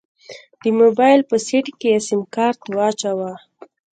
[0.61, 3.31] د موبايل په سيټ کې يې سيمکارت واچوه.